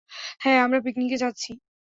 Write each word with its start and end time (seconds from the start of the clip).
হ্যাঁ 0.39 0.59
আমরা 0.65 0.79
পিকনিকে 0.85 1.17
যাচ্ছি। 1.17 1.51